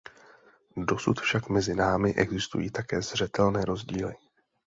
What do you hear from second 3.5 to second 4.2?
rozdíly.